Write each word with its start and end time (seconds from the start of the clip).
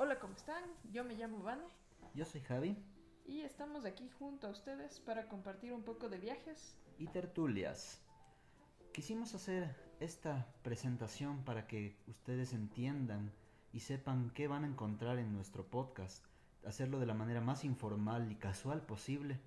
Hola, 0.00 0.20
¿cómo 0.20 0.34
están? 0.34 0.62
Yo 0.92 1.02
me 1.02 1.16
llamo 1.16 1.42
Vane. 1.42 1.64
Yo 2.14 2.24
soy 2.24 2.40
Javi. 2.42 2.76
Y 3.26 3.40
estamos 3.40 3.84
aquí 3.84 4.08
junto 4.16 4.46
a 4.46 4.50
ustedes 4.50 5.00
para 5.00 5.26
compartir 5.26 5.72
un 5.72 5.82
poco 5.82 6.08
de 6.08 6.18
viajes. 6.18 6.78
Y 6.98 7.08
tertulias. 7.08 8.00
Quisimos 8.92 9.34
hacer 9.34 9.74
esta 9.98 10.46
presentación 10.62 11.44
para 11.44 11.66
que 11.66 11.96
ustedes 12.06 12.52
entiendan 12.52 13.32
y 13.72 13.80
sepan 13.80 14.30
qué 14.30 14.46
van 14.46 14.62
a 14.62 14.68
encontrar 14.68 15.18
en 15.18 15.32
nuestro 15.32 15.66
podcast. 15.68 16.24
Hacerlo 16.64 17.00
de 17.00 17.06
la 17.06 17.14
manera 17.14 17.40
más 17.40 17.64
informal 17.64 18.30
y 18.30 18.36
casual 18.36 18.82
posible. 18.82 19.40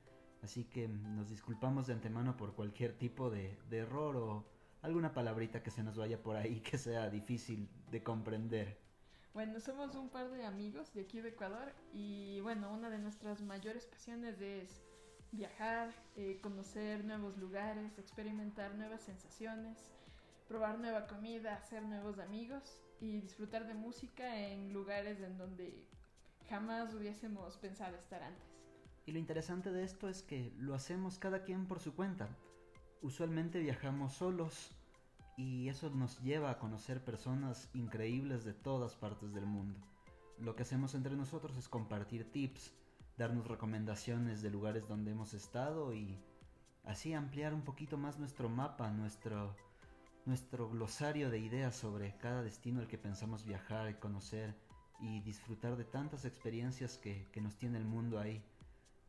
Así 0.44 0.66
que 0.66 0.90
nos 0.90 1.30
disculpamos 1.30 1.88
de 1.88 1.94
antemano 1.94 2.36
por 2.36 2.56
cualquier 2.56 2.98
tipo 2.98 3.30
de, 3.30 3.58
de 3.70 3.78
error 3.78 4.18
o 4.18 4.46
alguna 4.82 5.14
palabrita 5.14 5.64
que 5.64 5.72
se 5.72 5.82
nos 5.82 5.96
vaya 5.96 6.22
por 6.22 6.36
ahí 6.36 6.60
que 6.60 6.78
sea 6.78 7.10
difícil 7.10 7.70
de 7.90 8.04
comprender. 8.04 8.91
Bueno, 9.34 9.62
somos 9.62 9.96
un 9.96 10.10
par 10.10 10.30
de 10.30 10.46
amigos 10.46 10.94
de 10.94 11.02
aquí 11.02 11.22
de 11.22 11.30
Ecuador 11.30 11.74
y 11.94 12.42
bueno, 12.42 12.70
una 12.74 12.90
de 12.90 13.00
nuestras 13.00 13.42
mayores 13.42 13.86
pasiones 13.86 14.42
es 14.42 14.84
viajar, 15.32 15.94
eh, 16.18 16.40
conocer 16.42 17.06
nuevos 17.06 17.38
lugares, 17.38 17.98
experimentar 17.98 18.76
nuevas 18.76 19.02
sensaciones, 19.04 19.78
probar 20.50 20.80
nueva 20.80 21.08
comida, 21.08 21.56
hacer 21.56 21.82
nuevos 21.84 22.20
amigos 22.20 22.82
y 23.00 23.22
disfrutar 23.22 23.68
de 23.68 23.74
música 23.74 24.38
en 24.38 24.74
lugares 24.74 25.22
en 25.22 25.38
donde 25.38 25.88
jamás 26.50 26.94
hubiésemos 26.94 27.56
pensado 27.56 27.96
estar 27.96 28.22
antes. 28.22 28.44
Y 29.06 29.14
lo 29.14 29.20
interesante 29.20 29.72
de 29.72 29.86
esto 29.86 30.10
es 30.10 30.24
que 30.24 30.52
lo 30.58 30.76
hacemos 30.76 31.18
cada 31.18 31.44
quien 31.44 31.68
por 31.68 31.80
su 31.80 31.96
cuenta. 31.96 32.28
Usualmente 33.02 33.60
viajamos 33.60 34.14
solos, 34.14 34.72
y 35.42 35.70
eso 35.70 35.90
nos 35.90 36.22
lleva 36.22 36.52
a 36.52 36.60
conocer 36.60 37.04
personas 37.04 37.70
increíbles 37.74 38.46
de 38.46 38.54
todas 38.54 38.96
partes 38.96 39.34
del 39.34 39.46
mundo. 39.46 39.80
Lo 40.38 40.56
que 40.56 40.62
hacemos 40.62 40.94
entre 40.94 41.16
nosotros 41.16 41.58
es 41.58 41.68
compartir 41.68 42.32
tips, 42.32 42.74
darnos 43.18 43.48
recomendaciones 43.48 44.42
de 44.42 44.52
lugares 44.52 44.88
donde 44.88 45.12
hemos 45.12 45.34
estado 45.34 45.94
y 45.94 46.20
así 46.84 47.14
ampliar 47.14 47.54
un 47.54 47.64
poquito 47.64 47.98
más 47.98 48.20
nuestro 48.20 48.50
mapa, 48.50 48.92
nuestro, 48.92 49.56
nuestro 50.26 50.70
glosario 50.70 51.32
de 51.32 51.40
ideas 51.40 51.76
sobre 51.76 52.16
cada 52.18 52.44
destino 52.44 52.80
al 52.80 52.88
que 52.88 53.00
pensamos 53.00 53.44
viajar 53.44 53.90
y 53.90 53.96
conocer 53.96 54.56
y 55.00 55.22
disfrutar 55.22 55.76
de 55.76 55.86
tantas 55.86 56.26
experiencias 56.26 57.00
que, 57.00 57.28
que 57.32 57.42
nos 57.42 57.58
tiene 57.58 57.80
el 57.80 57.86
mundo 57.86 58.20
ahí. 58.20 58.44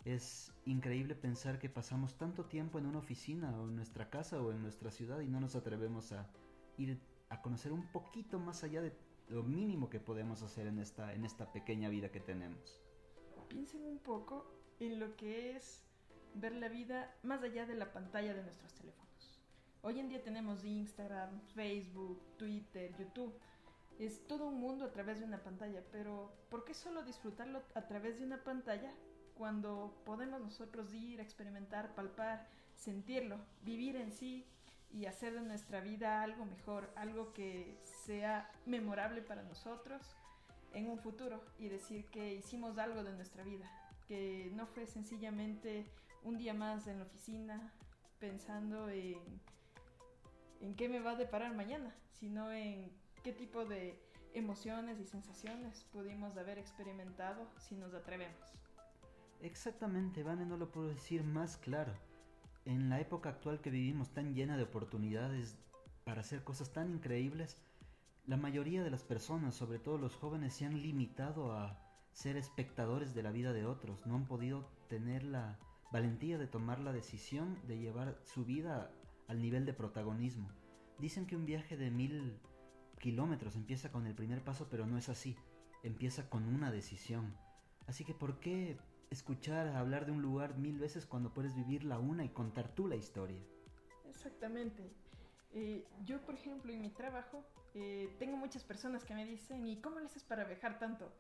Es 0.05 0.53
increíble 0.67 1.15
pensar 1.15 1.61
que 1.61 1.69
pasamos 1.69 2.15
tanto 2.19 2.45
tiempo 2.47 2.79
en 2.79 2.87
una 2.87 2.99
oficina 2.99 3.57
o 3.61 3.69
en 3.69 3.77
nuestra 3.77 4.11
casa 4.11 4.43
o 4.43 4.51
en 4.51 4.61
nuestra 4.61 4.91
ciudad 4.91 5.21
y 5.21 5.29
no 5.29 5.41
nos 5.41 5.55
atrevemos 5.55 6.11
a 6.13 6.29
ir 6.77 6.99
a 7.29 7.41
conocer 7.41 7.73
un 7.73 7.87
poquito 7.93 8.41
más 8.41 8.65
allá 8.65 8.83
de 8.83 8.93
lo 9.29 9.45
mínimo 9.45 9.89
que 9.89 10.01
podemos 10.01 10.43
hacer 10.43 10.67
en 10.67 10.81
esta, 10.81 11.15
en 11.15 11.25
esta 11.25 11.53
pequeña 11.53 11.89
vida 11.89 12.11
que 12.11 12.21
tenemos. 12.21 12.81
Piensen 13.49 13.85
un 13.85 13.99
poco 13.99 14.53
en 14.81 14.99
lo 14.99 15.17
que 15.17 15.57
es 15.57 15.85
ver 16.35 16.53
la 16.55 16.69
vida 16.69 17.15
más 17.23 17.43
allá 17.43 17.65
de 17.67 17.77
la 17.77 17.93
pantalla 17.93 18.35
de 18.35 18.43
nuestros 18.43 18.75
teléfonos. 18.75 19.41
Hoy 19.83 20.01
en 20.01 20.09
día 20.09 20.23
tenemos 20.23 20.65
Instagram, 20.65 21.41
Facebook, 21.55 22.21
Twitter, 22.39 22.93
YouTube. 22.99 23.35
Es 23.99 24.27
todo 24.27 24.47
un 24.47 24.59
mundo 24.59 24.85
a 24.85 24.93
través 24.93 25.21
de 25.21 25.27
una 25.27 25.43
pantalla, 25.43 25.83
pero 25.93 26.33
¿por 26.51 26.65
qué 26.65 26.75
solo 26.75 27.05
disfrutarlo 27.05 27.63
a 27.75 27.87
través 27.87 28.19
de 28.19 28.25
una 28.25 28.43
pantalla 28.43 28.93
cuando 29.37 29.95
podemos 30.05 30.41
nosotros 30.41 30.93
ir, 30.95 31.21
experimentar, 31.21 31.95
palpar, 31.95 32.47
sentirlo, 32.77 33.39
vivir 33.63 33.97
en 33.97 34.13
sí 34.13 34.47
y 34.93 35.07
hacer 35.07 35.35
de 35.35 35.41
nuestra 35.41 35.81
vida 35.81 36.23
algo 36.23 36.45
mejor, 36.45 36.91
algo 36.97 37.33
que 37.33 37.79
sea 38.05 38.51
memorable 38.67 39.23
para 39.23 39.43
nosotros 39.43 40.03
en 40.75 40.89
un 40.89 40.99
futuro 40.99 41.43
y 41.59 41.69
decir 41.69 42.07
que 42.07 42.35
hicimos 42.35 42.79
algo 42.79 43.03
de 43.03 43.13
nuestra 43.13 43.43
vida, 43.43 43.71
que 44.07 44.51
no 44.55 44.67
fue 44.67 44.87
sencillamente 44.87 45.87
un 46.25 46.39
día 46.39 46.55
más 46.55 46.87
en 46.87 46.99
la 46.99 47.05
oficina 47.05 47.73
pensando 48.19 48.89
en, 48.89 49.19
en 50.61 50.75
qué 50.77 50.89
me 50.89 51.01
va 51.01 51.13
a 51.13 51.17
deparar 51.17 51.55
mañana, 51.55 51.95
sino 52.13 52.53
en 52.53 52.91
qué 53.23 53.33
tipo 53.33 53.65
de 53.65 53.99
emociones 54.35 54.99
y 55.01 55.05
sensaciones 55.05 55.85
pudimos 55.93 56.37
haber 56.37 56.59
experimentado 56.59 57.49
si 57.59 57.75
nos 57.75 57.95
atrevemos. 57.95 58.39
Exactamente, 59.43 60.23
Vane, 60.23 60.47
no 60.47 60.57
lo 60.57 60.71
puedo 60.71 60.89
decir 60.89 61.25
más 61.25 61.57
claro. 61.57 61.93
En 62.65 62.89
la 62.89 63.01
época 63.01 63.29
actual 63.29 63.61
que 63.61 63.71
vivimos 63.71 64.15
tan 64.15 64.35
llena 64.35 64.57
de 64.57 64.63
oportunidades 64.63 65.59
para 66.05 66.21
hacer 66.21 66.45
cosas 66.45 66.73
tan 66.73 66.91
increíbles, 66.91 67.57
la 68.25 68.37
mayoría 68.37 68.85
de 68.85 68.91
las 68.91 69.03
personas, 69.03 69.57
sobre 69.57 69.81
todo 69.81 69.99
los 69.99 70.15
jóvenes, 70.15 70.55
se 70.55 70.65
han 70.65 70.81
limitado 70.81 71.53
a 71.53 71.77
ser 72.13 72.37
espectadores 72.37 73.15
de 73.15 73.25
la 73.25 73.33
vida 73.33 73.53
de 73.53 73.67
otros, 73.67 74.07
no 74.07 74.15
han 74.15 74.27
podido 74.27 74.71
tener 74.89 75.25
la 75.25 75.59
valentía 75.91 76.39
de 76.39 76.47
tomar 76.47 76.79
la 76.79 76.93
decisión 76.93 77.59
de 77.67 77.79
llevar 77.79 78.21
su 78.23 78.45
vida 78.45 78.93
al 79.27 79.43
nivel 79.43 79.67
de 79.67 79.75
protagonismo. 79.75 80.53
Dicen 81.01 81.27
que 81.27 81.35
un 81.35 81.47
viaje 81.47 81.77
de 81.77 81.91
mil 81.91 82.39
kilómetros 83.01 83.57
empieza 83.57 83.91
con 83.91 84.07
el 84.07 84.15
primer 84.15 84.45
paso, 84.45 84.69
pero 84.71 84.87
no 84.87 84.99
es 84.99 85.09
así, 85.09 85.37
empieza 85.83 86.31
con 86.31 86.47
una 86.47 86.71
decisión. 86.71 87.35
Así 87.89 88.05
que 88.05 88.15
¿por 88.15 88.39
qué 88.39 88.79
escuchar 89.13 89.69
hablar 89.69 90.07
de 90.07 90.13
un 90.13 90.23
lugar 90.23 90.57
mil 90.57 90.79
veces 90.79 91.07
cuando 91.07 91.33
puedes 91.33 91.55
vivirla 91.55 91.99
una 91.99 92.25
y 92.25 92.31
contar 92.31 92.75
tú 92.75 92.89
la 92.89 92.97
historia. 92.97 93.41
Exactamente. 94.09 94.91
Eh, 95.53 95.87
yo, 96.05 96.21
por 96.23 96.35
ejemplo, 96.35 96.73
en 96.73 96.81
mi 96.81 96.91
trabajo, 96.91 97.45
eh, 97.75 98.15
tengo 98.19 98.37
muchas 98.37 98.65
personas 98.65 99.05
que 99.05 99.15
me 99.15 99.27
dicen, 99.27 99.67
¿y 99.67 99.81
cómo 99.81 100.01
le 100.01 100.07
haces 100.07 100.25
para 100.25 100.45
viajar 100.45 100.79
tanto? 100.79 101.13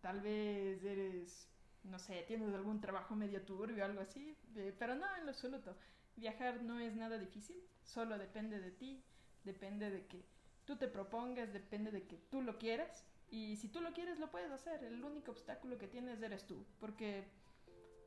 Tal 0.00 0.20
vez 0.20 0.82
eres, 0.84 1.48
no 1.82 1.98
sé, 1.98 2.24
tienes 2.26 2.54
algún 2.54 2.80
trabajo 2.80 3.16
medio 3.16 3.42
turbio 3.42 3.82
o 3.82 3.86
algo 3.86 4.00
así, 4.00 4.36
eh, 4.54 4.74
pero 4.78 4.94
no, 4.94 5.06
en 5.16 5.24
lo 5.24 5.30
absoluto. 5.30 5.76
Viajar 6.16 6.62
no 6.62 6.78
es 6.78 6.94
nada 6.94 7.18
difícil, 7.18 7.56
solo 7.82 8.16
depende 8.16 8.60
de 8.60 8.70
ti, 8.70 9.02
depende 9.44 9.90
de 9.90 10.06
que 10.06 10.24
tú 10.64 10.76
te 10.76 10.86
propongas, 10.86 11.52
depende 11.52 11.90
de 11.90 12.06
que 12.06 12.16
tú 12.30 12.42
lo 12.42 12.58
quieras. 12.58 13.04
Y 13.30 13.56
si 13.56 13.68
tú 13.68 13.80
lo 13.80 13.92
quieres, 13.92 14.18
lo 14.18 14.30
puedes 14.30 14.50
hacer. 14.50 14.82
El 14.84 15.04
único 15.04 15.30
obstáculo 15.30 15.78
que 15.78 15.86
tienes 15.86 16.20
eres 16.20 16.46
tú. 16.46 16.64
Porque 16.80 17.24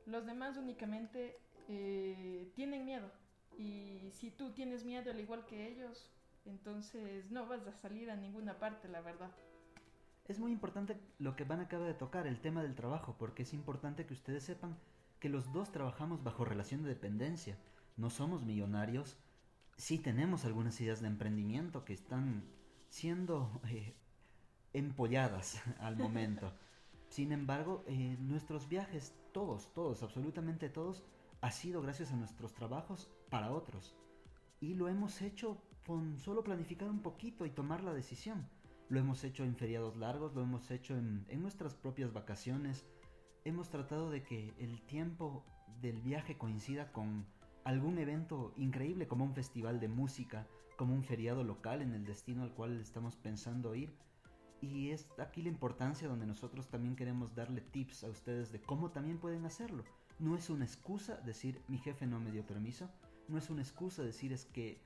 los 0.06 0.26
demás 0.26 0.56
únicamente 0.56 1.38
eh, 1.68 2.50
tienen 2.54 2.84
miedo. 2.84 3.10
Y 3.58 4.10
si 4.12 4.30
tú 4.30 4.50
tienes 4.50 4.84
miedo 4.84 5.10
al 5.10 5.20
igual 5.20 5.46
que 5.46 5.68
ellos, 5.68 6.10
entonces 6.44 7.30
no 7.30 7.46
vas 7.46 7.66
a 7.66 7.72
salir 7.72 8.10
a 8.10 8.16
ninguna 8.16 8.58
parte, 8.58 8.88
la 8.88 9.00
verdad. 9.00 9.30
Es 10.26 10.38
muy 10.38 10.52
importante 10.52 10.98
lo 11.18 11.36
que 11.36 11.44
Van 11.44 11.60
acaba 11.60 11.86
de 11.86 11.94
tocar, 11.94 12.26
el 12.26 12.40
tema 12.40 12.62
del 12.62 12.74
trabajo, 12.74 13.16
porque 13.18 13.42
es 13.42 13.52
importante 13.52 14.06
que 14.06 14.14
ustedes 14.14 14.42
sepan 14.42 14.76
que 15.20 15.28
los 15.28 15.52
dos 15.52 15.70
trabajamos 15.70 16.22
bajo 16.24 16.44
relación 16.44 16.82
de 16.82 16.88
dependencia. 16.88 17.58
No 17.96 18.10
somos 18.10 18.42
millonarios, 18.42 19.16
sí 19.76 19.98
tenemos 19.98 20.44
algunas 20.44 20.80
ideas 20.80 21.00
de 21.00 21.08
emprendimiento 21.08 21.84
que 21.84 21.92
están 21.92 22.44
siendo 22.88 23.60
eh, 23.68 23.94
empolladas 24.72 25.62
al 25.78 25.96
momento. 25.96 26.52
Sin 27.08 27.32
embargo, 27.32 27.84
eh, 27.86 28.16
nuestros 28.20 28.68
viajes, 28.68 29.14
todos, 29.34 29.74
todos, 29.74 30.02
absolutamente 30.04 30.70
todos, 30.70 31.02
ha 31.40 31.50
sido 31.50 31.82
gracias 31.82 32.12
a 32.12 32.16
nuestros 32.16 32.54
trabajos 32.54 33.10
para 33.28 33.50
otros. 33.50 33.94
Y 34.60 34.74
lo 34.74 34.88
hemos 34.88 35.20
hecho 35.20 35.58
con 35.84 36.18
solo 36.20 36.44
planificar 36.44 36.88
un 36.88 37.02
poquito 37.02 37.44
y 37.44 37.50
tomar 37.50 37.82
la 37.82 37.92
decisión. 37.92 38.48
Lo 38.88 39.00
hemos 39.00 39.24
hecho 39.24 39.44
en 39.44 39.56
feriados 39.56 39.96
largos, 39.96 40.34
lo 40.34 40.42
hemos 40.42 40.70
hecho 40.70 40.96
en, 40.96 41.26
en 41.28 41.42
nuestras 41.42 41.74
propias 41.74 42.12
vacaciones. 42.12 42.86
Hemos 43.44 43.68
tratado 43.68 44.08
de 44.08 44.22
que 44.22 44.54
el 44.58 44.80
tiempo 44.82 45.44
del 45.80 46.00
viaje 46.00 46.38
coincida 46.38 46.92
con 46.92 47.26
algún 47.64 47.98
evento 47.98 48.54
increíble 48.56 49.08
como 49.08 49.24
un 49.24 49.34
festival 49.34 49.80
de 49.80 49.88
música, 49.88 50.46
como 50.78 50.94
un 50.94 51.02
feriado 51.02 51.42
local 51.42 51.82
en 51.82 51.92
el 51.92 52.04
destino 52.04 52.44
al 52.44 52.54
cual 52.54 52.80
estamos 52.80 53.16
pensando 53.16 53.74
ir 53.74 53.92
y 54.64 54.90
es 54.90 55.06
aquí 55.18 55.42
la 55.42 55.48
importancia 55.48 56.08
donde 56.08 56.26
nosotros 56.26 56.68
también 56.68 56.96
queremos 56.96 57.34
darle 57.34 57.60
tips 57.60 58.04
a 58.04 58.10
ustedes 58.10 58.52
de 58.52 58.60
cómo 58.60 58.90
también 58.90 59.18
pueden 59.18 59.44
hacerlo. 59.46 59.84
No 60.18 60.36
es 60.36 60.50
una 60.50 60.64
excusa 60.64 61.16
decir 61.18 61.60
mi 61.68 61.78
jefe 61.78 62.06
no 62.06 62.20
me 62.20 62.30
dio 62.30 62.46
permiso, 62.46 62.88
no 63.28 63.38
es 63.38 63.50
una 63.50 63.62
excusa 63.62 64.02
decir 64.02 64.32
es 64.32 64.44
que 64.46 64.80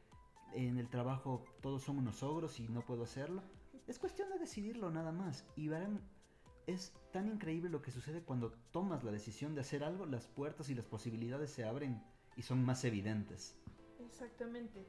en 0.54 0.78
el 0.78 0.88
trabajo 0.88 1.44
todos 1.60 1.82
somos 1.82 2.02
unos 2.02 2.22
ogros 2.22 2.58
y 2.60 2.68
no 2.68 2.80
puedo 2.82 3.04
hacerlo. 3.04 3.42
Es 3.86 3.98
cuestión 3.98 4.30
de 4.30 4.38
decidirlo 4.38 4.90
nada 4.90 5.12
más. 5.12 5.44
Y 5.56 5.68
verán, 5.68 6.00
es 6.66 6.92
tan 7.12 7.28
increíble 7.28 7.70
lo 7.70 7.82
que 7.82 7.90
sucede 7.90 8.22
cuando 8.22 8.52
tomas 8.70 9.04
la 9.04 9.10
decisión 9.10 9.54
de 9.54 9.62
hacer 9.62 9.82
algo, 9.84 10.06
las 10.06 10.26
puertas 10.26 10.68
y 10.68 10.74
las 10.74 10.86
posibilidades 10.86 11.50
se 11.50 11.64
abren 11.64 12.02
y 12.36 12.42
son 12.42 12.64
más 12.64 12.84
evidentes. 12.84 13.56
Exactamente. 14.06 14.86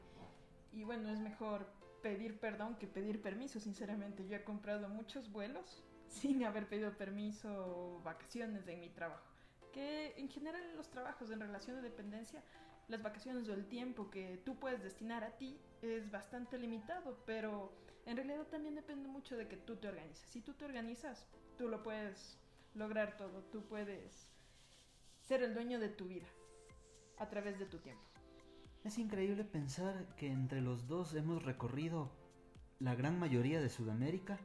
Y 0.72 0.84
bueno, 0.84 1.10
es 1.10 1.20
mejor 1.20 1.66
pedir 2.02 2.40
perdón 2.40 2.76
que 2.76 2.88
pedir 2.88 3.22
permiso, 3.22 3.60
sinceramente. 3.60 4.28
Yo 4.28 4.36
he 4.36 4.44
comprado 4.44 4.90
muchos 4.90 5.32
vuelos 5.32 5.84
sin 6.08 6.44
haber 6.44 6.68
pedido 6.68 6.98
permiso 6.98 7.50
o 7.50 8.02
vacaciones 8.02 8.68
en 8.68 8.80
mi 8.80 8.90
trabajo. 8.90 9.26
Que 9.74 10.14
en 10.18 10.30
general 10.30 10.64
en 10.64 10.76
los 10.76 10.90
trabajos 10.90 11.30
en 11.30 11.40
relación 11.40 11.76
de 11.76 11.84
dependencia 11.84 12.44
las 12.88 13.04
vacaciones 13.04 13.48
o 13.48 13.54
el 13.54 13.68
tiempo 13.68 14.10
que 14.10 14.42
tú 14.44 14.58
puedes 14.60 14.82
destinar 14.82 15.24
a 15.24 15.38
ti 15.38 15.60
es 15.84 16.10
bastante 16.10 16.58
limitado, 16.58 17.20
pero 17.26 17.72
en 18.08 18.18
realidad 18.18 18.48
también 18.48 18.74
depende 18.74 19.08
mucho 19.08 19.38
de 19.38 19.48
que 19.48 19.58
tú 19.58 19.76
te 19.76 19.88
organices. 19.88 20.28
Si 20.30 20.42
tú 20.42 20.56
te 20.56 20.66
organizas, 20.66 21.28
tú 21.58 21.68
lo 21.68 21.84
puedes 21.84 22.40
lograr 22.74 23.16
todo, 23.16 23.44
tú 23.52 23.64
puedes 23.68 24.32
ser 25.22 25.44
el 25.44 25.54
dueño 25.54 25.80
de 25.80 25.90
tu 25.90 26.06
vida 26.06 26.28
a 27.18 27.30
través 27.30 27.60
de 27.60 27.68
tu 27.68 27.78
tiempo. 27.78 28.04
Es 28.84 28.98
increíble 28.98 29.44
pensar 29.44 30.06
que 30.16 30.32
entre 30.32 30.62
los 30.62 30.88
dos 30.88 31.14
hemos 31.14 31.44
recorrido 31.44 32.10
la 32.80 32.96
gran 32.96 33.20
mayoría 33.20 33.60
de 33.60 33.70
Sudamérica. 33.70 34.40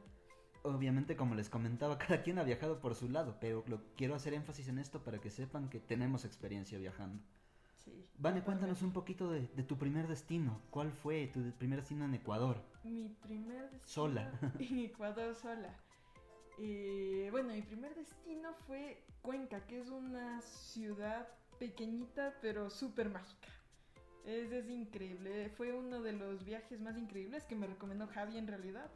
Obviamente, 0.63 1.15
como 1.15 1.35
les 1.35 1.49
comentaba, 1.49 1.97
cada 1.99 2.21
quien 2.21 2.37
ha 2.37 2.43
viajado 2.43 2.79
por 2.79 2.95
su 2.95 3.09
lado, 3.09 3.37
pero 3.39 3.63
lo, 3.67 3.81
quiero 3.95 4.13
hacer 4.13 4.33
énfasis 4.33 4.67
en 4.67 4.79
esto 4.79 5.03
para 5.03 5.19
que 5.19 5.29
sepan 5.29 5.69
que 5.69 5.79
tenemos 5.79 6.25
experiencia 6.25 6.77
viajando. 6.77 7.23
Sí, 7.77 8.07
Vane, 8.17 8.41
cuéntanos 8.41 8.81
un 8.81 8.91
poquito 8.91 9.29
de, 9.29 9.47
de 9.47 9.63
tu 9.63 9.77
primer 9.77 10.07
destino. 10.07 10.59
¿Cuál 10.69 10.91
fue 10.91 11.27
tu 11.27 11.51
primer 11.51 11.79
destino 11.79 12.05
en 12.05 12.15
Ecuador? 12.15 12.61
Mi 12.83 13.09
primer 13.21 13.69
destino 13.69 13.85
Sola. 13.85 14.39
en 14.59 14.79
Ecuador 14.85 15.35
sola. 15.35 15.73
Eh, 16.57 17.29
bueno, 17.31 17.53
mi 17.53 17.61
primer 17.61 17.93
destino 17.95 18.53
fue 18.65 19.03
Cuenca, 19.21 19.65
que 19.67 19.79
es 19.79 19.89
una 19.89 20.41
ciudad 20.41 21.27
pequeñita 21.59 22.33
pero 22.41 22.69
súper 22.69 23.09
mágica. 23.09 23.49
Es, 24.25 24.69
increíble. 24.69 25.49
Fue 25.49 25.71
uno 25.71 26.01
de 26.01 26.13
los 26.13 26.43
viajes 26.43 26.81
más 26.81 26.97
increíbles 26.97 27.43
que 27.43 27.55
me 27.55 27.67
recomendó 27.67 28.07
Javi 28.07 28.37
en 28.37 28.47
realidad. 28.47 28.89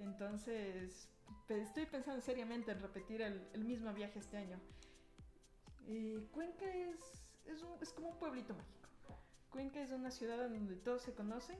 Entonces, 0.00 1.08
estoy 1.48 1.86
pensando 1.86 2.20
seriamente 2.20 2.72
en 2.72 2.80
repetir 2.80 3.22
el, 3.22 3.64
mismo 3.64 3.92
viaje 3.92 4.18
este 4.18 4.36
año. 4.36 4.58
Cuenca 6.32 6.66
es, 6.74 6.98
es, 7.46 7.62
un- 7.62 7.80
es 7.80 7.92
como 7.92 8.08
un 8.08 8.18
pueblito 8.18 8.54
mágico. 8.54 8.88
Cuenca 9.50 9.80
es 9.80 9.92
una 9.92 10.10
ciudad 10.10 10.48
donde 10.48 10.74
todos 10.74 11.02
se 11.02 11.14
conocen 11.14 11.58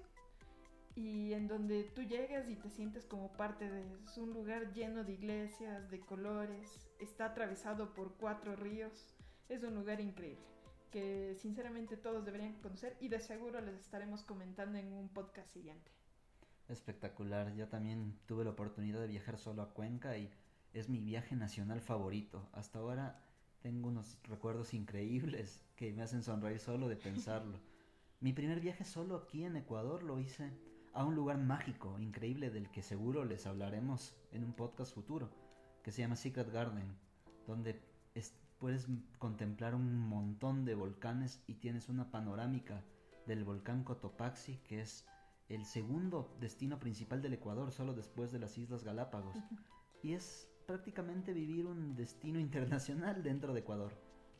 y 0.96 1.32
en 1.34 1.46
donde 1.46 1.84
tú 1.84 2.02
llegas 2.02 2.48
y 2.48 2.56
te 2.56 2.70
sientes 2.70 3.04
como 3.04 3.32
parte 3.32 3.70
de... 3.70 3.84
Es 4.04 4.18
un 4.18 4.32
lugar 4.32 4.72
lleno 4.72 5.04
de 5.04 5.12
iglesias, 5.12 5.88
de 5.90 6.00
colores, 6.00 6.90
está 6.98 7.26
atravesado 7.26 7.94
por 7.94 8.14
cuatro 8.16 8.56
ríos, 8.56 9.14
es 9.48 9.62
un 9.62 9.76
lugar 9.76 10.00
increíble 10.00 10.53
que 10.94 11.34
sinceramente 11.40 11.96
todos 11.96 12.24
deberían 12.24 12.52
conocer 12.62 12.96
y 13.00 13.08
de 13.08 13.18
seguro 13.18 13.60
les 13.60 13.74
estaremos 13.80 14.22
comentando 14.22 14.78
en 14.78 14.92
un 14.92 15.08
podcast 15.08 15.52
siguiente. 15.52 15.90
Espectacular. 16.68 17.52
Yo 17.56 17.66
también 17.66 18.16
tuve 18.26 18.44
la 18.44 18.50
oportunidad 18.50 19.00
de 19.00 19.08
viajar 19.08 19.36
solo 19.36 19.62
a 19.62 19.74
Cuenca 19.74 20.16
y 20.16 20.30
es 20.72 20.88
mi 20.88 21.00
viaje 21.00 21.34
nacional 21.34 21.80
favorito. 21.80 22.48
Hasta 22.52 22.78
ahora 22.78 23.20
tengo 23.60 23.88
unos 23.88 24.18
recuerdos 24.22 24.72
increíbles 24.72 25.60
que 25.74 25.92
me 25.92 26.02
hacen 26.02 26.22
sonreír 26.22 26.60
solo 26.60 26.88
de 26.88 26.94
pensarlo. 26.94 27.58
mi 28.20 28.32
primer 28.32 28.60
viaje 28.60 28.84
solo 28.84 29.16
aquí 29.16 29.44
en 29.44 29.56
Ecuador 29.56 30.04
lo 30.04 30.20
hice 30.20 30.52
a 30.92 31.04
un 31.04 31.16
lugar 31.16 31.38
mágico, 31.38 31.98
increíble, 31.98 32.50
del 32.50 32.70
que 32.70 32.82
seguro 32.82 33.24
les 33.24 33.46
hablaremos 33.46 34.14
en 34.30 34.44
un 34.44 34.52
podcast 34.52 34.94
futuro, 34.94 35.28
que 35.82 35.90
se 35.90 36.02
llama 36.02 36.14
Secret 36.14 36.52
Garden, 36.52 36.86
donde 37.48 37.80
es- 38.14 38.32
puedes 38.58 38.86
contemplar 39.18 39.74
un 39.74 39.98
montón 39.98 40.64
de 40.64 40.74
volcanes 40.74 41.42
y 41.46 41.54
tienes 41.54 41.88
una 41.88 42.10
panorámica 42.10 42.82
del 43.26 43.44
volcán 43.44 43.84
Cotopaxi, 43.84 44.58
que 44.64 44.80
es 44.80 45.06
el 45.48 45.64
segundo 45.64 46.34
destino 46.40 46.78
principal 46.78 47.22
del 47.22 47.34
Ecuador, 47.34 47.72
solo 47.72 47.94
después 47.94 48.32
de 48.32 48.38
las 48.38 48.56
Islas 48.56 48.84
Galápagos. 48.84 49.36
Y 50.02 50.12
es 50.12 50.48
prácticamente 50.66 51.32
vivir 51.32 51.66
un 51.66 51.94
destino 51.94 52.38
internacional 52.40 53.22
dentro 53.22 53.52
de 53.52 53.60
Ecuador, 53.60 53.92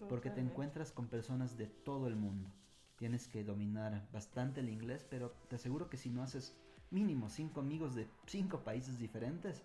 porque 0.08 0.28
te 0.28 0.36
Totalmente. 0.36 0.52
encuentras 0.52 0.92
con 0.92 1.08
personas 1.08 1.56
de 1.56 1.66
todo 1.66 2.08
el 2.08 2.16
mundo. 2.16 2.50
Tienes 2.96 3.26
que 3.26 3.44
dominar 3.44 4.08
bastante 4.12 4.60
el 4.60 4.68
inglés, 4.68 5.04
pero 5.08 5.32
te 5.48 5.56
aseguro 5.56 5.90
que 5.90 5.96
si 5.96 6.10
no 6.10 6.22
haces 6.22 6.56
mínimo 6.90 7.28
cinco 7.28 7.60
amigos 7.60 7.94
de 7.94 8.08
cinco 8.26 8.60
países 8.60 8.98
diferentes, 8.98 9.62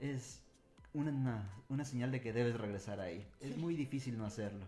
es 0.00 0.42
una, 0.96 1.62
una 1.68 1.84
señal 1.84 2.10
de 2.10 2.20
que 2.20 2.32
debes 2.32 2.58
regresar 2.58 3.00
ahí. 3.00 3.26
Es 3.40 3.56
muy 3.56 3.76
difícil 3.76 4.16
no 4.16 4.24
hacerlo. 4.24 4.66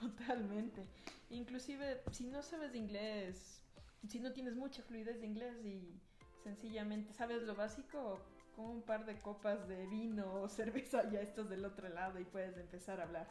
Totalmente. 0.00 0.82
Inclusive, 1.30 2.02
si 2.12 2.24
no 2.24 2.42
sabes 2.42 2.72
de 2.72 2.78
inglés, 2.78 3.62
si 4.08 4.20
no 4.20 4.32
tienes 4.32 4.54
mucha 4.54 4.82
fluidez 4.82 5.20
de 5.20 5.26
inglés 5.26 5.56
y 5.64 6.00
sencillamente 6.42 7.12
sabes 7.12 7.42
lo 7.42 7.56
básico, 7.56 8.20
con 8.54 8.66
un 8.66 8.82
par 8.82 9.04
de 9.04 9.20
copas 9.20 9.68
de 9.68 9.86
vino 9.86 10.32
o 10.32 10.48
cerveza 10.48 11.10
ya 11.10 11.20
estás 11.20 11.48
del 11.48 11.64
otro 11.64 11.88
lado 11.88 12.20
y 12.20 12.24
puedes 12.24 12.56
empezar 12.56 13.00
a 13.00 13.04
hablar. 13.04 13.28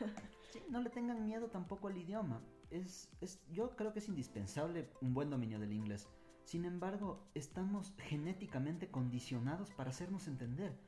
Sí, 0.52 0.62
no 0.70 0.80
le 0.80 0.88
tengan 0.88 1.24
miedo 1.24 1.48
tampoco 1.48 1.88
al 1.88 1.96
idioma. 1.96 2.40
Es, 2.70 3.10
es, 3.20 3.40
yo 3.50 3.74
creo 3.74 3.92
que 3.92 3.98
es 3.98 4.06
indispensable 4.06 4.88
un 5.00 5.12
buen 5.12 5.28
dominio 5.28 5.58
del 5.58 5.72
inglés. 5.72 6.06
Sin 6.44 6.64
embargo, 6.64 7.26
estamos 7.34 7.92
genéticamente 7.98 8.88
condicionados 8.88 9.72
para 9.72 9.90
hacernos 9.90 10.28
entender, 10.28 10.78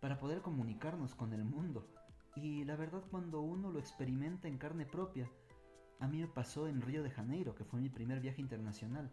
para 0.00 0.18
poder 0.18 0.42
comunicarnos 0.42 1.14
con 1.14 1.32
el 1.32 1.44
mundo. 1.44 1.86
Y 2.34 2.64
la 2.64 2.76
verdad, 2.76 3.02
cuando 3.10 3.40
uno 3.40 3.70
lo 3.70 3.78
experimenta 3.78 4.48
en 4.48 4.58
carne 4.58 4.84
propia, 4.84 5.30
a 5.98 6.06
mí 6.06 6.20
me 6.20 6.28
pasó 6.28 6.68
en 6.68 6.82
Río 6.82 7.02
de 7.02 7.10
Janeiro, 7.10 7.54
que 7.54 7.64
fue 7.64 7.80
mi 7.80 7.88
primer 7.88 8.20
viaje 8.20 8.42
internacional. 8.42 9.10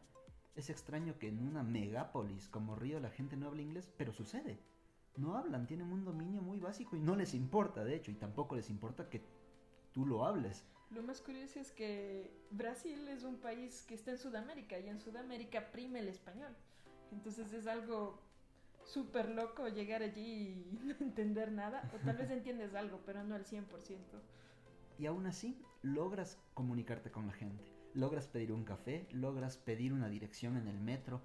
Es 0.56 0.70
extraño 0.70 1.18
que 1.18 1.30
en 1.30 1.40
una 1.40 1.64
megápolis 1.64 2.48
como 2.50 2.76
Río 2.76 3.00
la 3.00 3.10
gente 3.10 3.38
no 3.38 3.48
hable 3.48 3.64
inglés, 3.64 3.90
pero 3.98 4.12
sucede. 4.12 4.60
No 5.16 5.38
hablan, 5.38 5.68
tienen 5.68 5.92
un 5.92 6.04
dominio 6.04 6.42
muy 6.42 6.60
básico 6.60 6.96
y 6.96 7.00
no 7.00 7.16
les 7.16 7.34
importa, 7.34 7.84
de 7.84 7.96
hecho, 7.96 8.12
y 8.12 8.16
tampoco 8.16 8.56
les 8.56 8.70
importa 8.70 9.10
que 9.10 9.24
tú 9.94 10.06
lo 10.06 10.26
hables. 10.26 10.66
Lo 10.92 11.02
más 11.02 11.22
curioso 11.22 11.60
es 11.60 11.72
que 11.72 12.32
Brasil 12.52 13.08
es 13.08 13.24
un 13.24 13.38
país 13.38 13.84
que 13.84 13.96
está 13.96 14.12
en 14.12 14.18
Sudamérica 14.18 14.78
y 14.80 14.90
en 14.90 15.00
Sudamérica 15.00 15.72
prime 15.72 16.00
el 16.00 16.08
español. 16.08 16.56
Entonces 17.12 17.52
es 17.54 17.68
algo 17.68 18.20
súper 18.86 19.30
loco 19.30 19.68
llegar 19.68 20.02
allí 20.02 20.22
y 20.22 20.80
no 20.84 20.96
entender 21.00 21.52
nada. 21.52 21.90
O 21.94 21.98
tal 22.06 22.18
vez 22.18 22.30
entiendes 22.32 22.74
algo, 22.76 23.00
pero 23.06 23.24
no 23.24 23.36
al 23.36 23.46
100%. 23.46 23.64
Y 25.00 25.06
aún 25.06 25.26
así, 25.26 25.58
logras 25.82 26.40
comunicarte 26.54 27.12
con 27.12 27.28
la 27.28 27.34
gente. 27.34 27.64
Logras 27.94 28.28
pedir 28.28 28.52
un 28.52 28.64
café, 28.64 29.08
logras 29.12 29.58
pedir 29.58 29.94
una 29.94 30.10
dirección 30.10 30.58
en 30.58 30.68
el 30.68 30.80
metro, 30.80 31.22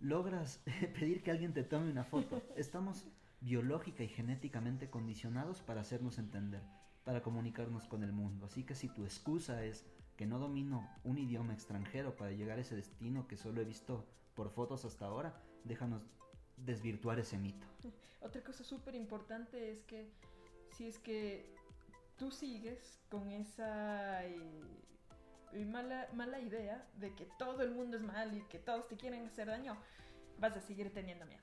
logras 0.00 0.62
pedir 0.98 1.22
que 1.22 1.30
alguien 1.30 1.52
te 1.52 1.64
tome 1.64 1.90
una 1.90 2.04
foto. 2.04 2.42
Estamos 2.56 3.06
biológica 3.40 4.02
y 4.02 4.08
genéticamente 4.08 4.90
condicionados 4.90 5.60
para 5.60 5.80
hacernos 5.80 6.18
entender, 6.18 6.62
para 7.04 7.22
comunicarnos 7.22 7.86
con 7.86 8.02
el 8.02 8.12
mundo. 8.12 8.46
Así 8.46 8.64
que 8.64 8.74
si 8.74 8.88
tu 8.88 9.04
excusa 9.04 9.64
es 9.64 9.86
que 10.16 10.26
no 10.26 10.40
domino 10.40 10.88
un 11.04 11.18
idioma 11.18 11.52
extranjero 11.52 12.16
para 12.16 12.32
llegar 12.32 12.58
a 12.58 12.62
ese 12.62 12.74
destino 12.74 13.28
que 13.28 13.36
solo 13.36 13.60
he 13.60 13.64
visto 13.64 14.04
por 14.34 14.50
fotos 14.50 14.84
hasta 14.84 15.06
ahora, 15.06 15.40
déjanos 15.64 16.02
desvirtuar 16.64 17.18
ese 17.18 17.38
mito. 17.38 17.66
Otra 18.20 18.42
cosa 18.42 18.64
súper 18.64 18.94
importante 18.94 19.70
es 19.70 19.82
que 19.84 20.08
si 20.76 20.88
es 20.88 20.98
que 20.98 21.54
tú 22.16 22.30
sigues 22.30 22.98
con 23.08 23.30
esa 23.30 24.24
eh, 24.24 25.64
mala, 25.66 26.08
mala 26.14 26.40
idea 26.40 26.86
de 26.96 27.14
que 27.14 27.26
todo 27.38 27.62
el 27.62 27.70
mundo 27.70 27.96
es 27.96 28.02
mal 28.02 28.36
y 28.36 28.42
que 28.42 28.58
todos 28.58 28.88
te 28.88 28.96
quieren 28.96 29.26
hacer 29.26 29.48
daño, 29.48 29.76
vas 30.38 30.56
a 30.56 30.60
seguir 30.60 30.92
teniendo 30.92 31.26
miedo. 31.26 31.42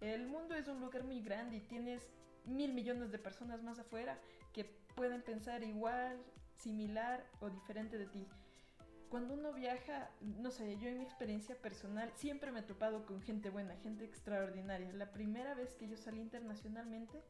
El 0.00 0.26
mundo 0.26 0.54
es 0.54 0.68
un 0.68 0.80
lugar 0.80 1.04
muy 1.04 1.20
grande 1.22 1.56
y 1.56 1.60
tienes 1.60 2.02
mil 2.44 2.72
millones 2.72 3.10
de 3.10 3.18
personas 3.18 3.62
más 3.62 3.78
afuera 3.78 4.18
que 4.52 4.64
pueden 4.94 5.22
pensar 5.22 5.62
igual, 5.62 6.18
similar 6.58 7.24
o 7.40 7.50
diferente 7.50 7.98
de 7.98 8.06
ti. 8.06 8.26
Cuando 9.10 9.34
uno 9.34 9.52
viaja, 9.52 10.10
no 10.20 10.50
sé, 10.50 10.76
yo 10.78 10.88
en 10.88 10.98
mi 10.98 11.04
experiencia 11.04 11.54
personal 11.56 12.10
siempre 12.16 12.50
me 12.50 12.60
he 12.60 12.62
topado 12.62 13.06
con 13.06 13.22
gente 13.22 13.50
buena, 13.50 13.76
gente 13.76 14.04
extraordinaria. 14.04 14.92
La 14.92 15.12
primera 15.12 15.54
vez 15.54 15.74
que 15.76 15.88
yo 15.88 15.96
salí 15.96 16.20
internacionalmente, 16.20 17.22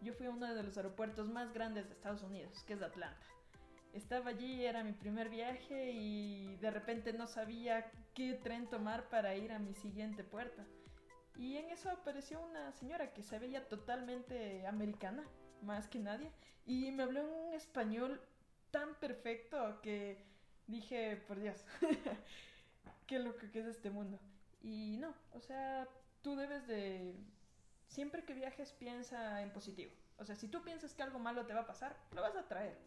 yo 0.00 0.14
fui 0.14 0.26
a 0.26 0.30
uno 0.30 0.52
de 0.54 0.62
los 0.62 0.76
aeropuertos 0.76 1.28
más 1.28 1.52
grandes 1.52 1.86
de 1.86 1.94
Estados 1.94 2.22
Unidos, 2.22 2.64
que 2.64 2.72
es 2.74 2.82
Atlanta. 2.82 3.26
Estaba 3.92 4.30
allí, 4.30 4.64
era 4.64 4.82
mi 4.82 4.92
primer 4.92 5.28
viaje 5.28 5.90
y 5.92 6.56
de 6.56 6.70
repente 6.70 7.12
no 7.12 7.26
sabía 7.26 7.92
qué 8.14 8.34
tren 8.42 8.68
tomar 8.70 9.10
para 9.10 9.36
ir 9.36 9.52
a 9.52 9.58
mi 9.58 9.74
siguiente 9.74 10.24
puerta. 10.24 10.64
Y 11.36 11.58
en 11.58 11.68
eso 11.70 11.90
apareció 11.90 12.40
una 12.40 12.72
señora 12.72 13.12
que 13.12 13.22
se 13.22 13.38
veía 13.38 13.68
totalmente 13.68 14.66
americana, 14.66 15.24
más 15.62 15.88
que 15.88 15.98
nadie, 15.98 16.30
y 16.64 16.90
me 16.90 17.02
habló 17.02 17.20
en 17.20 17.48
un 17.48 17.54
español 17.54 18.20
tan 18.70 18.94
perfecto 18.94 19.80
que 19.82 20.31
dije, 20.66 21.16
por 21.28 21.38
Dios, 21.40 21.64
qué 23.06 23.18
loco 23.18 23.38
que 23.52 23.60
es 23.60 23.66
este 23.66 23.90
mundo. 23.90 24.18
Y 24.62 24.96
no, 24.98 25.14
o 25.32 25.40
sea, 25.40 25.88
tú 26.22 26.36
debes 26.36 26.66
de, 26.66 27.14
siempre 27.88 28.24
que 28.24 28.34
viajes 28.34 28.72
piensa 28.72 29.42
en 29.42 29.50
positivo. 29.52 29.92
O 30.18 30.24
sea, 30.24 30.36
si 30.36 30.48
tú 30.48 30.62
piensas 30.62 30.94
que 30.94 31.02
algo 31.02 31.18
malo 31.18 31.46
te 31.46 31.54
va 31.54 31.60
a 31.60 31.66
pasar, 31.66 31.96
lo 32.14 32.22
vas 32.22 32.36
a 32.36 32.46
traer, 32.46 32.78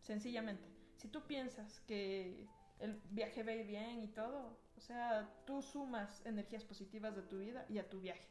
sencillamente. 0.00 0.68
Si 0.96 1.08
tú 1.08 1.22
piensas 1.22 1.80
que 1.80 2.46
el 2.78 3.00
viaje 3.10 3.42
va 3.42 3.52
a 3.52 3.54
ir 3.54 3.66
bien 3.66 4.02
y 4.02 4.08
todo, 4.08 4.58
o 4.76 4.80
sea, 4.80 5.28
tú 5.46 5.62
sumas 5.62 6.24
energías 6.26 6.64
positivas 6.64 7.14
de 7.14 7.22
tu 7.22 7.38
vida 7.38 7.64
y 7.68 7.78
a 7.78 7.88
tu 7.88 8.00
viaje. 8.00 8.28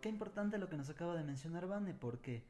Qué 0.00 0.08
importante 0.08 0.58
lo 0.58 0.68
que 0.68 0.76
nos 0.76 0.90
acaba 0.90 1.16
de 1.16 1.24
mencionar 1.24 1.66
Vane, 1.66 1.94
porque 1.94 2.44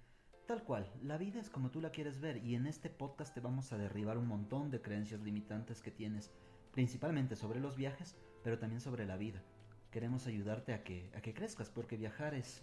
tal 0.48 0.64
cual, 0.64 0.90
la 1.02 1.18
vida 1.18 1.38
es 1.40 1.50
como 1.50 1.70
tú 1.70 1.82
la 1.82 1.90
quieres 1.90 2.20
ver 2.20 2.42
y 2.42 2.54
en 2.54 2.66
este 2.66 2.88
podcast 2.88 3.34
te 3.34 3.40
vamos 3.40 3.70
a 3.74 3.76
derribar 3.76 4.16
un 4.16 4.26
montón 4.26 4.70
de 4.70 4.80
creencias 4.80 5.20
limitantes 5.20 5.82
que 5.82 5.90
tienes 5.90 6.30
principalmente 6.72 7.36
sobre 7.36 7.60
los 7.60 7.76
viajes, 7.76 8.16
pero 8.42 8.58
también 8.58 8.80
sobre 8.80 9.04
la 9.04 9.18
vida. 9.18 9.42
Queremos 9.90 10.26
ayudarte 10.26 10.72
a 10.72 10.82
que, 10.82 11.12
a 11.14 11.20
que 11.20 11.34
crezcas, 11.34 11.68
porque 11.68 11.98
viajar 11.98 12.32
es... 12.32 12.62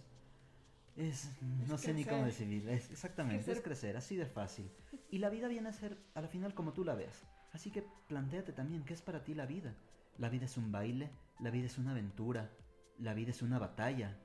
Es, 0.96 1.30
no 1.68 1.78
sé 1.78 1.94
ni 1.94 2.04
cómo 2.04 2.24
decirlo, 2.24 2.70
es, 2.70 2.90
exactamente, 2.90 3.52
es 3.52 3.60
crecer, 3.60 3.96
así 3.96 4.16
de 4.16 4.26
fácil. 4.26 4.68
Y 5.10 5.18
la 5.18 5.28
vida 5.28 5.46
viene 5.46 5.68
a 5.68 5.72
ser, 5.72 5.96
a 6.14 6.20
la 6.22 6.28
final, 6.28 6.54
como 6.54 6.72
tú 6.72 6.84
la 6.84 6.96
veas. 6.96 7.22
Así 7.52 7.70
que 7.70 7.84
planteate 8.08 8.52
también 8.52 8.82
qué 8.82 8.94
es 8.94 9.02
para 9.02 9.22
ti 9.22 9.34
la 9.34 9.46
vida. 9.46 9.76
La 10.18 10.28
vida 10.28 10.46
es 10.46 10.56
un 10.56 10.72
baile, 10.72 11.10
la 11.38 11.50
vida 11.50 11.66
es 11.66 11.78
una 11.78 11.92
aventura, 11.92 12.50
la 12.98 13.14
vida 13.14 13.30
es 13.30 13.42
una 13.42 13.60
batalla, 13.60 14.16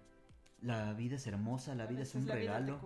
la 0.61 0.93
vida 0.93 1.17
es 1.17 1.27
hermosa, 1.27 1.75
la 1.75 1.85
vida 1.85 2.01
es 2.01 2.15
un 2.15 2.27
regalo. 2.27 2.79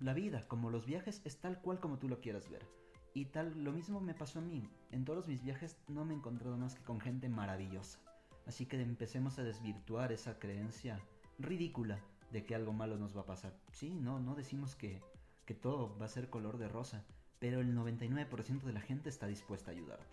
La 0.00 0.12
vida, 0.12 0.46
como 0.48 0.70
los 0.70 0.86
viajes, 0.86 1.22
es 1.24 1.38
tal 1.38 1.60
cual 1.60 1.80
como 1.80 1.98
tú 1.98 2.08
lo 2.08 2.20
quieras 2.20 2.48
ver. 2.50 2.66
Y 3.14 3.26
tal, 3.26 3.64
lo 3.64 3.72
mismo 3.72 4.00
me 4.00 4.14
pasó 4.14 4.40
a 4.40 4.42
mí. 4.42 4.68
En 4.90 5.04
todos 5.04 5.26
mis 5.26 5.42
viajes 5.42 5.76
no 5.88 6.04
me 6.04 6.12
he 6.12 6.16
encontrado 6.16 6.56
más 6.56 6.74
que 6.74 6.84
con 6.84 7.00
gente 7.00 7.28
maravillosa. 7.28 7.98
Así 8.46 8.66
que 8.66 8.80
empecemos 8.80 9.38
a 9.38 9.42
desvirtuar 9.42 10.12
esa 10.12 10.38
creencia 10.38 11.00
ridícula 11.38 11.98
de 12.30 12.44
que 12.44 12.54
algo 12.54 12.72
malo 12.72 12.96
nos 12.96 13.16
va 13.16 13.22
a 13.22 13.26
pasar. 13.26 13.54
Sí, 13.72 13.94
no, 13.94 14.20
no 14.20 14.34
decimos 14.34 14.74
que, 14.74 15.00
que 15.46 15.54
todo 15.54 15.96
va 15.98 16.06
a 16.06 16.10
ser 16.10 16.28
color 16.28 16.58
de 16.58 16.68
rosa, 16.68 17.04
pero 17.38 17.60
el 17.60 17.74
99% 17.74 18.62
de 18.62 18.72
la 18.72 18.80
gente 18.80 19.08
está 19.08 19.26
dispuesta 19.26 19.70
a 19.70 19.74
ayudarte. 19.74 20.06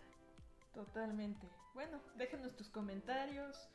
Totalmente. 0.73 1.47
Bueno, 1.73 1.99
déjenos 2.17 2.55
tus 2.55 2.69
comentarios 2.69 3.69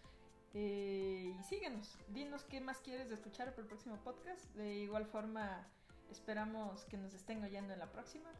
eh, 0.54 1.34
y 1.38 1.42
síguenos. 1.44 1.98
Dinos 2.08 2.44
qué 2.44 2.60
más 2.60 2.78
quieres 2.78 3.08
de 3.08 3.14
escuchar 3.14 3.50
para 3.50 3.62
el 3.62 3.68
próximo 3.68 3.96
podcast. 3.98 4.44
De 4.54 4.78
igual 4.78 5.06
forma, 5.06 5.66
esperamos 6.10 6.84
que 6.84 6.96
nos 6.96 7.14
estén 7.14 7.42
oyendo 7.42 7.72
en 7.72 7.78
la 7.78 7.90
próxima. 7.92 8.30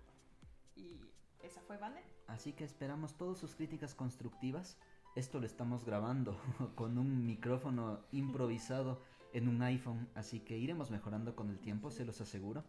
Y 0.77 1.01
esa 1.43 1.61
fue 1.63 1.77
Vane. 1.77 2.03
Así 2.27 2.53
que 2.53 2.65
esperamos 2.65 3.17
todas 3.17 3.39
sus 3.39 3.55
críticas 3.55 3.95
constructivas. 3.95 4.79
Esto 5.15 5.41
lo 5.41 5.47
estamos 5.47 5.85
grabando 5.85 6.41
con 6.75 6.99
un 6.99 7.27
micrófono 7.27 8.01
improvisado 8.13 9.03
en 9.33 9.49
un 9.49 9.63
iPhone, 9.63 10.09
así 10.15 10.41
que 10.41 10.57
iremos 10.57 10.91
mejorando 10.91 11.37
con 11.37 11.51
el 11.51 11.59
tiempo, 11.59 11.91
se 11.91 12.05
los 12.05 12.21
aseguro. 12.21 12.65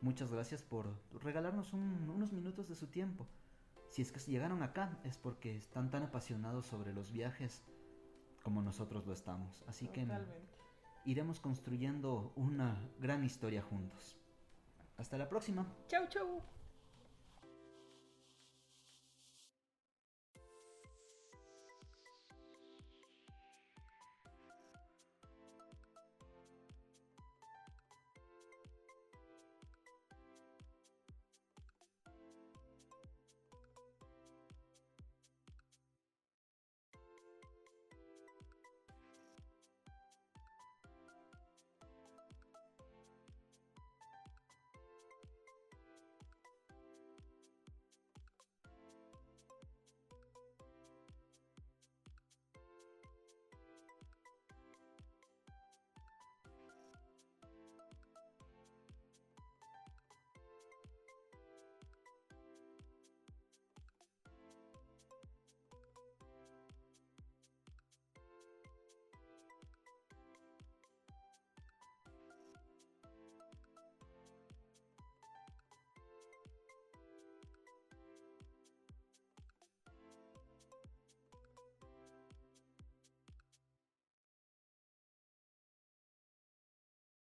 Muchas 0.00 0.30
gracias 0.30 0.62
por 0.62 0.86
regalarnos 1.22 1.72
unos 1.72 2.32
minutos 2.32 2.68
de 2.68 2.74
su 2.74 2.88
tiempo. 2.88 3.26
Si 3.88 4.02
es 4.02 4.12
que 4.12 4.20
llegaron 4.20 4.62
acá 4.62 4.98
es 5.04 5.16
porque 5.16 5.56
están 5.56 5.90
tan 5.90 6.02
apasionados 6.02 6.66
sobre 6.66 6.92
los 6.92 7.12
viajes 7.12 7.62
como 8.44 8.62
nosotros 8.62 9.06
lo 9.06 9.12
estamos. 9.12 9.64
Así 9.66 9.88
que 9.88 10.06
iremos 11.04 11.40
construyendo 11.40 12.32
una 12.36 12.78
gran 13.00 13.24
historia 13.24 13.62
juntos. 13.62 14.16
Hasta 14.96 15.18
la 15.18 15.28
próxima. 15.28 15.66
Chau, 15.88 16.06
chau. 16.08 16.42